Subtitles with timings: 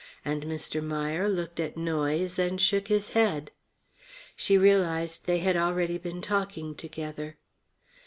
[0.25, 0.81] And Mr.
[0.83, 3.51] Meier looked at Noyes and shook his head.
[4.35, 7.37] She realized they had already been talking together.